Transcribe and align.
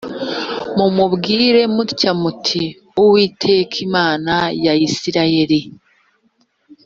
mumubwire 0.77 1.61
mutya 1.75 2.11
muti 2.21 2.63
uwiteka 3.03 3.75
imana 3.87 4.33
ya 4.65 4.73
isirayeli 4.87 5.61